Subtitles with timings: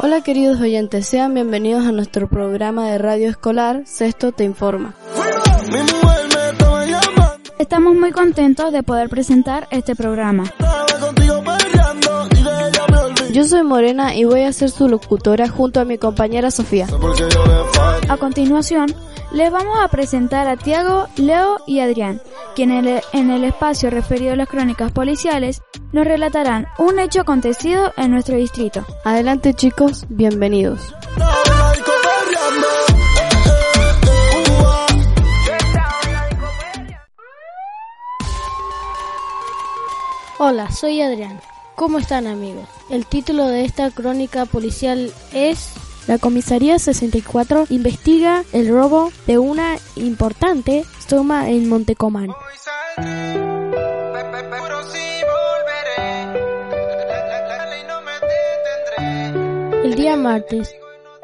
[0.00, 4.94] Hola queridos oyentes, sean bienvenidos a nuestro programa de radio escolar Sexto Te Informa.
[7.58, 10.44] Estamos muy contentos de poder presentar este programa.
[13.32, 16.86] Yo soy Morena y voy a ser su locutora junto a mi compañera Sofía.
[18.08, 18.94] A continuación,
[19.32, 22.20] les vamos a presentar a Tiago, Leo y Adrián,
[22.54, 25.62] quienes en el espacio referido a las crónicas policiales
[25.92, 28.84] nos relatarán un hecho acontecido en nuestro distrito.
[29.04, 30.94] Adelante chicos, bienvenidos.
[40.38, 41.40] Hola, soy Adrián.
[41.76, 42.68] ¿Cómo están amigos?
[42.90, 45.72] El título de esta crónica policial es
[46.06, 52.30] la comisaría 64 investiga el robo de una importante suma en Montecomán.
[59.84, 60.74] El día martes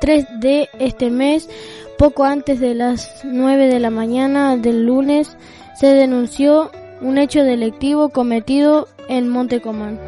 [0.00, 1.48] 3 de este mes,
[1.96, 5.36] poco antes de las 9 de la mañana del lunes,
[5.78, 9.98] se denunció un hecho delictivo cometido en Montecomán.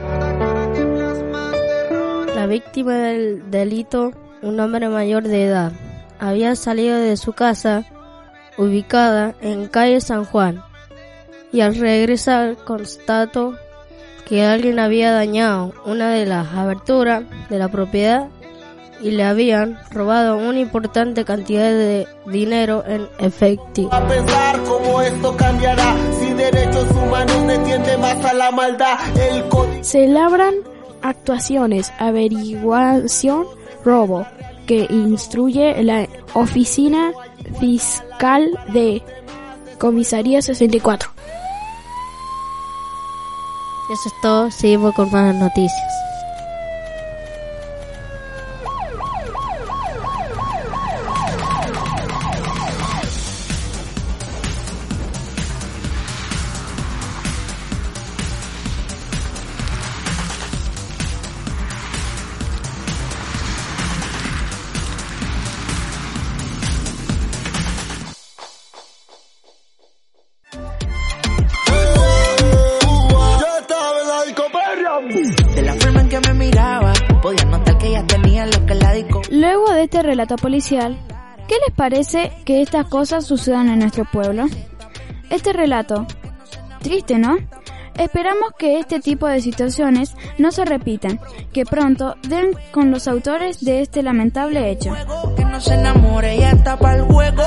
[2.34, 5.72] La víctima del delito un hombre mayor de edad.
[6.18, 7.84] Había salido de su casa,
[8.58, 10.62] ubicada en calle San Juan,
[11.52, 13.54] y al regresar constató
[14.26, 18.28] que alguien había dañado una de las aberturas de la propiedad
[19.00, 23.92] y le habían robado una importante cantidad de dinero en efectivo.
[23.92, 28.98] A pensar cómo esto cambiará si derechos humanos detiende más a la maldad.
[29.16, 30.54] El Se labran
[31.02, 33.46] actuaciones, averiguación
[33.84, 34.26] robo
[34.66, 37.12] que instruye la Oficina
[37.58, 39.02] Fiscal de
[39.78, 41.10] Comisaría 64.
[43.92, 45.99] Eso es todo, seguimos con más noticias.
[79.80, 80.98] De este relato policial,
[81.48, 84.44] ¿qué les parece que estas cosas sucedan en nuestro pueblo?
[85.30, 86.06] Este relato,
[86.82, 87.38] triste, ¿no?
[87.94, 91.18] Esperamos que este tipo de situaciones no se repitan,
[91.52, 94.92] que pronto den con los autores de este lamentable hecho.
[95.34, 97.42] Que no se enamore, ella está para el juego.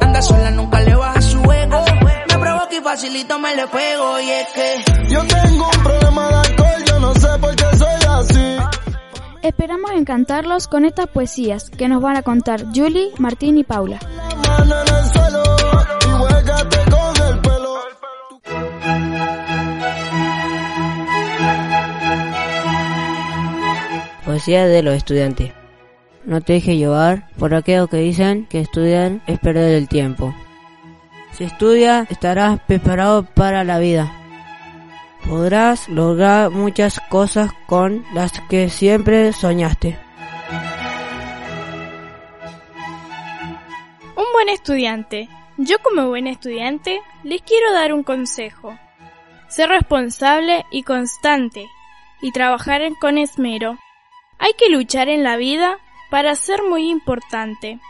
[0.00, 1.84] Anda sola, nunca le baja su ego.
[2.28, 4.20] Me provoca y facilito me le pego.
[4.20, 6.25] Y es que yo tengo un problema
[9.46, 14.00] Esperamos encantarlos con estas poesías que nos van a contar Julie, Martín y Paula.
[24.24, 25.52] Poesía de los estudiantes.
[26.24, 30.34] No te dejes llevar por aquello que dicen que estudiar es perder el tiempo.
[31.30, 34.12] Si estudias estarás preparado para la vida.
[35.28, 39.98] Podrás lograr muchas cosas con las que siempre soñaste.
[44.16, 45.28] Un buen estudiante.
[45.56, 48.78] Yo como buen estudiante les quiero dar un consejo.
[49.48, 51.66] Ser responsable y constante
[52.20, 53.78] y trabajar con esmero.
[54.38, 55.78] Hay que luchar en la vida
[56.08, 57.80] para ser muy importante.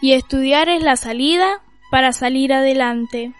[0.00, 3.32] Y estudiar es la salida para salir adelante.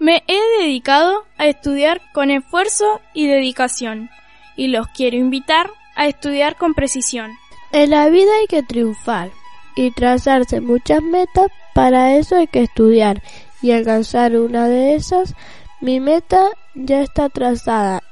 [0.00, 4.10] Me he dedicado a estudiar con esfuerzo y dedicación,
[4.56, 7.32] y los quiero invitar a estudiar con precisión.
[7.72, 9.30] En la vida hay que triunfar
[9.74, 13.22] y trazarse muchas metas, para eso hay que estudiar
[13.60, 15.34] y alcanzar una de esas.
[15.80, 18.02] Mi meta ya está trazada,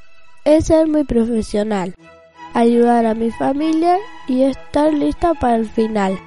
[0.44, 1.94] es ser muy profesional,
[2.52, 3.96] ayudar a mi familia
[4.26, 6.19] y estar lista para el final.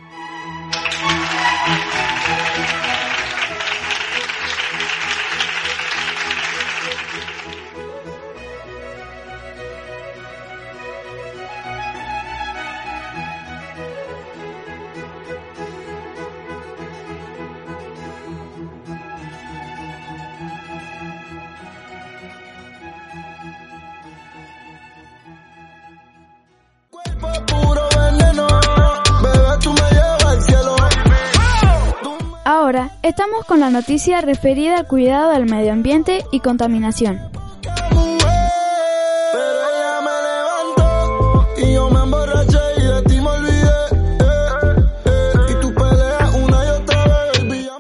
[32.69, 37.19] ahora estamos con la noticia referida al cuidado del medio ambiente y contaminación.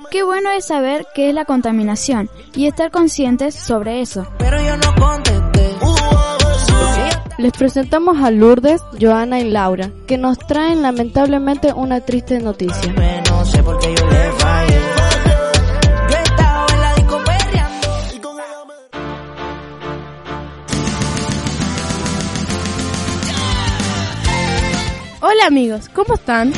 [0.09, 4.25] Qué bueno es saber qué es la contaminación y estar conscientes sobre eso.
[7.37, 12.93] Les presentamos a Lourdes, Joana y Laura, que nos traen lamentablemente una triste noticia.
[25.49, 26.53] Amigos, ¿cómo están?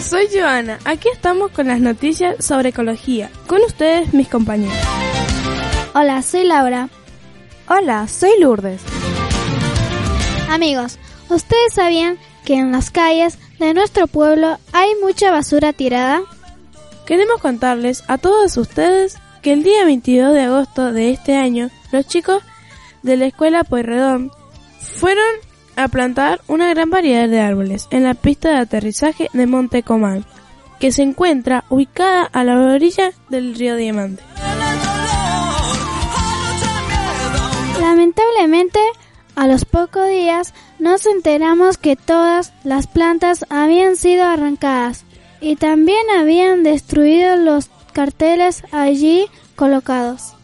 [0.00, 3.28] Soy Joana, aquí estamos con las noticias sobre ecología.
[3.48, 4.78] Con ustedes mis compañeros.
[5.96, 6.90] Hola, soy Laura.
[7.68, 8.82] Hola, soy Lourdes.
[10.48, 10.96] Amigos,
[11.28, 16.22] ¿ustedes sabían que en las calles de nuestro pueblo hay mucha basura tirada?
[17.04, 22.06] Queremos contarles a todos ustedes que el día 22 de agosto de este año, los
[22.06, 22.44] chicos
[23.02, 24.30] de la escuela Pueyrredón
[24.78, 25.47] fueron
[25.78, 30.24] a plantar una gran variedad de árboles en la pista de aterrizaje de Monte Comán,
[30.80, 34.22] que se encuentra ubicada a la orilla del río Diamante.
[37.80, 38.80] Lamentablemente,
[39.36, 45.04] a los pocos días nos enteramos que todas las plantas habían sido arrancadas
[45.40, 50.34] y también habían destruido los carteles allí colocados.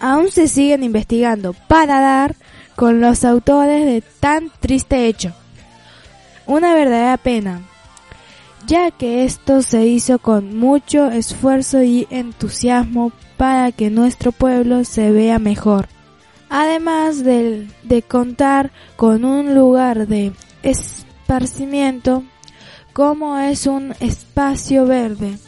[0.00, 2.34] Aún se siguen investigando para dar
[2.76, 5.32] con los autores de tan triste hecho.
[6.46, 7.62] Una verdadera pena,
[8.66, 15.10] ya que esto se hizo con mucho esfuerzo y entusiasmo para que nuestro pueblo se
[15.10, 15.88] vea mejor.
[16.48, 20.32] Además de, de contar con un lugar de
[20.62, 22.22] esparcimiento
[22.92, 25.38] como es un espacio verde.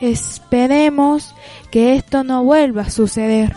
[0.00, 1.34] Esperemos
[1.70, 3.54] que esto no vuelva a suceder.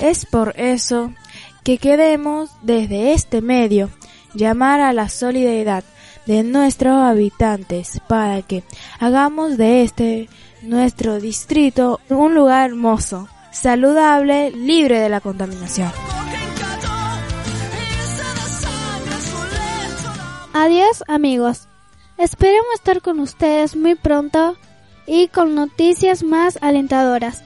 [0.00, 1.12] Es por eso
[1.62, 3.90] que queremos desde este medio
[4.34, 5.84] llamar a la solidaridad
[6.26, 8.64] de nuestros habitantes para que
[8.98, 10.28] hagamos de este
[10.62, 15.92] nuestro distrito un lugar hermoso, saludable, libre de la contaminación.
[20.52, 21.68] Adiós amigos.
[22.16, 24.56] Esperemos estar con ustedes muy pronto
[25.06, 27.42] y con noticias más alentadoras.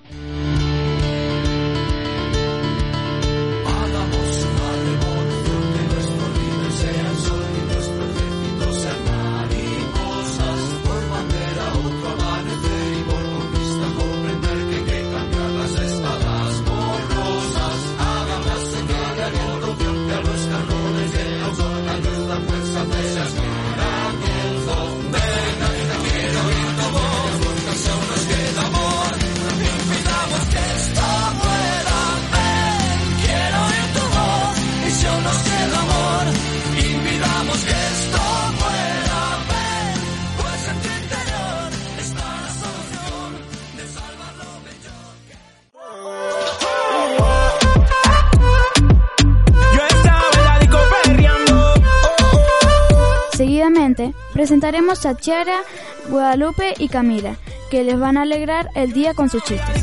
[54.39, 55.63] Presentaremos a Chiara,
[56.11, 57.35] Guadalupe y Camila,
[57.73, 59.83] que les van a alegrar el día con sus chistes.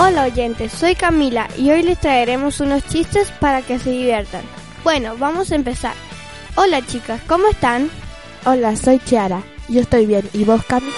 [0.00, 4.55] Hola oyentes, soy Camila y hoy les traeremos unos chistes para que se diviertan.
[4.86, 5.94] Bueno, vamos a empezar.
[6.54, 7.90] Hola chicas, ¿cómo están?
[8.44, 9.42] Hola, soy Chiara.
[9.68, 10.30] Yo estoy bien.
[10.32, 10.88] ¿Y vos, Cami?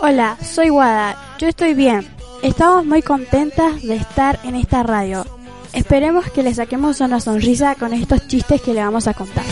[0.00, 1.36] Hola, soy Guada.
[1.38, 2.08] Yo estoy bien.
[2.42, 5.26] Estamos muy contentas de estar en esta radio.
[5.74, 9.44] Esperemos que le saquemos una sonrisa con estos chistes que le vamos a contar.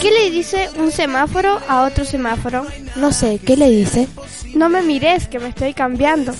[0.00, 2.64] ¿Qué le dice un semáforo a otro semáforo?
[2.94, 4.06] No sé, ¿qué le dice?
[4.54, 6.32] No me mires, que me estoy cambiando.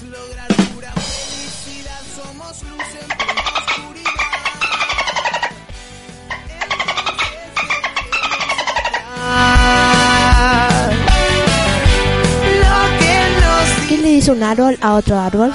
[14.27, 15.53] Dice un árbol a otro árbol?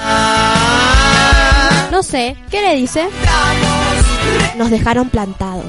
[1.90, 3.06] No sé, ¿qué le dice?
[4.56, 5.66] Nos dejaron plantados.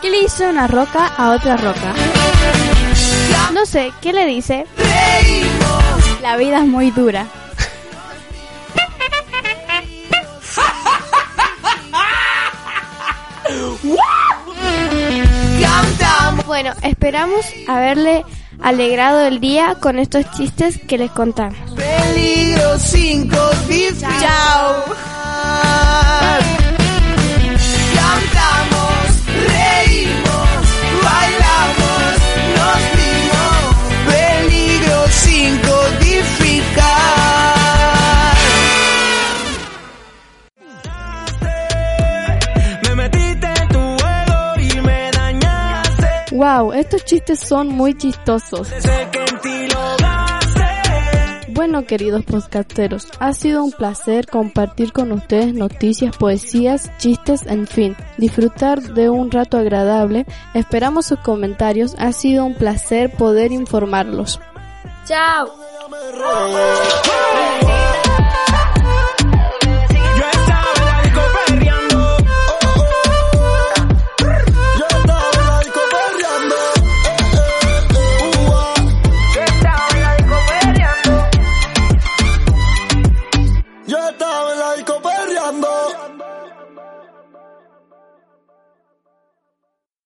[0.00, 1.92] ¿Qué le dice una roca a otra roca?
[3.52, 4.64] No sé, ¿qué le dice?
[6.22, 7.26] La vida es muy dura.
[16.56, 18.24] Bueno, esperamos haberle
[18.62, 21.58] alegrado el día con estos chistes que les contamos.
[21.74, 23.36] Peligro cinco,
[24.18, 24.84] chao.
[46.86, 48.68] Estos chistes son muy chistosos.
[51.48, 57.96] Bueno, queridos podcasteros, ha sido un placer compartir con ustedes noticias, poesías, chistes, en fin,
[58.18, 60.26] disfrutar de un rato agradable.
[60.54, 64.38] Esperamos sus comentarios, ha sido un placer poder informarlos.
[65.06, 65.50] Chao.